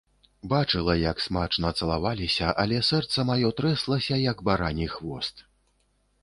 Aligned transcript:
Бачыла, 0.51 0.93
як 1.01 1.19
смачна 1.25 1.69
цалаваліся, 1.83 2.47
але 2.63 2.79
сэрца 2.89 3.27
маё 3.31 3.53
трэслася, 3.61 4.19
як 4.31 4.37
барані 4.49 4.87
хвост. 4.97 5.45